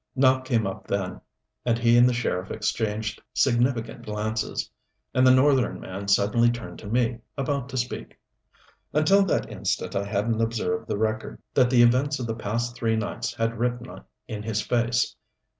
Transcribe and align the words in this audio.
Nopp 0.17 0.45
came 0.45 0.65
up 0.65 0.87
then, 0.87 1.21
and 1.63 1.77
he 1.77 1.95
and 1.95 2.09
the 2.09 2.13
sheriff 2.13 2.49
exchanged 2.49 3.21
significant 3.35 4.03
glances. 4.03 4.67
And 5.13 5.27
the 5.27 5.31
northern 5.31 5.79
man 5.79 6.07
suddenly 6.07 6.49
turned 6.49 6.79
to 6.79 6.87
me, 6.87 7.19
about 7.37 7.69
to 7.69 7.77
speak. 7.77 8.17
Until 8.93 9.23
that 9.27 9.51
instant 9.51 9.95
I 9.95 10.05
hadn't 10.05 10.41
observed 10.41 10.87
the 10.87 10.97
record 10.97 11.39
that 11.53 11.69
the 11.69 11.83
events 11.83 12.19
of 12.19 12.25
the 12.25 12.33
past 12.35 12.75
three 12.75 12.95
nights 12.95 13.35
had 13.35 13.59
written 13.59 14.01
in 14.27 14.41
his 14.41 14.59
face. 14.63 15.15